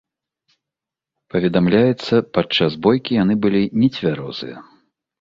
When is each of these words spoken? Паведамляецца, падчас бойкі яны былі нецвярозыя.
Паведамляецца, 1.35 2.13
падчас 2.39 2.71
бойкі 2.89 3.11
яны 3.23 3.33
былі 3.47 3.63
нецвярозыя. 3.81 4.57